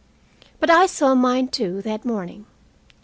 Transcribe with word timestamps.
But 0.59 0.71
I 0.71 0.87
saw 0.87 1.13
mine, 1.13 1.49
too, 1.49 1.79
that 1.83 2.05
morning. 2.05 2.47